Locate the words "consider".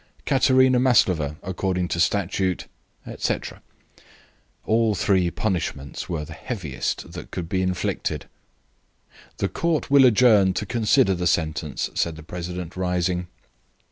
10.65-11.13